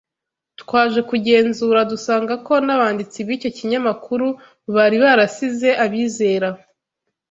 [0.61, 4.27] Twaje kugenzura dusanga ko n’abanditsi b’icyo kinyamakuru
[4.75, 6.49] bari barasize abizera